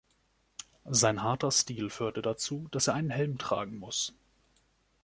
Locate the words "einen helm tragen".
2.95-3.77